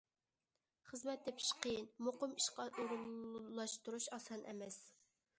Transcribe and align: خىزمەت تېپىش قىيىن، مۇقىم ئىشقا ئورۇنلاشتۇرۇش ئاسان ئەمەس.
خىزمەت 0.91 1.25
تېپىش 1.25 1.49
قىيىن، 1.65 1.89
مۇقىم 2.07 2.33
ئىشقا 2.39 2.65
ئورۇنلاشتۇرۇش 2.69 4.07
ئاسان 4.17 4.47
ئەمەس. 4.53 4.79